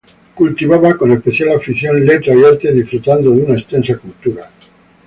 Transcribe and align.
Cultivaba 0.33 0.95
con 0.97 1.11
especial 1.11 1.51
afición 1.55 2.03
letras 2.03 2.35
y 2.35 2.43
artes, 2.43 2.73
disfrutando 2.73 3.29
de 3.29 3.37
una 3.43 3.53
extensa 3.55 3.95
cultura. 3.99 4.49